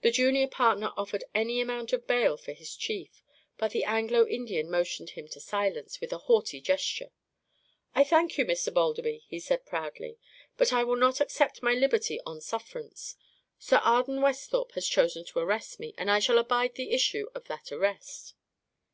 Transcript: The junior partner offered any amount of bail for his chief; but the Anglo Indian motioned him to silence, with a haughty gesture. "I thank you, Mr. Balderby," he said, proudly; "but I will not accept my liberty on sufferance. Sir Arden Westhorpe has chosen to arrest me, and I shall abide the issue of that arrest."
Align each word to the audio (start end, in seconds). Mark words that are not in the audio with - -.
The 0.00 0.10
junior 0.10 0.48
partner 0.48 0.92
offered 0.96 1.24
any 1.34 1.60
amount 1.60 1.92
of 1.92 2.06
bail 2.06 2.38
for 2.38 2.54
his 2.54 2.74
chief; 2.74 3.22
but 3.58 3.70
the 3.72 3.84
Anglo 3.84 4.26
Indian 4.26 4.70
motioned 4.70 5.10
him 5.10 5.28
to 5.28 5.40
silence, 5.42 6.00
with 6.00 6.10
a 6.10 6.16
haughty 6.24 6.58
gesture. 6.58 7.10
"I 7.94 8.02
thank 8.02 8.38
you, 8.38 8.46
Mr. 8.46 8.72
Balderby," 8.72 9.24
he 9.28 9.38
said, 9.38 9.66
proudly; 9.66 10.16
"but 10.56 10.72
I 10.72 10.84
will 10.84 10.96
not 10.96 11.20
accept 11.20 11.62
my 11.62 11.74
liberty 11.74 12.18
on 12.24 12.40
sufferance. 12.40 13.16
Sir 13.58 13.76
Arden 13.84 14.22
Westhorpe 14.22 14.72
has 14.72 14.88
chosen 14.88 15.22
to 15.26 15.38
arrest 15.38 15.78
me, 15.78 15.92
and 15.98 16.10
I 16.10 16.18
shall 16.18 16.38
abide 16.38 16.76
the 16.76 16.92
issue 16.92 17.26
of 17.34 17.44
that 17.48 17.70
arrest." 17.70 18.32